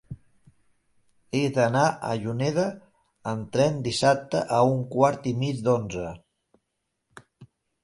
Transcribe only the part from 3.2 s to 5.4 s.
amb tren dissabte a un quart i